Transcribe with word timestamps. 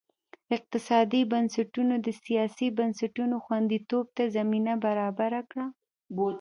اقتصادي 0.57 1.19
بنسټونو 1.31 1.95
د 2.05 2.07
سیاسي 2.23 2.67
بنسټونو 2.77 3.35
خوندیتوب 3.45 4.05
ته 4.17 4.23
زمینه 4.35 4.73
برابره 4.85 5.41
کړه. 5.49 5.65